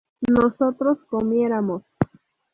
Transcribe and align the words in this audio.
¿nosotros 0.35 0.97
comiéramos? 1.11 1.83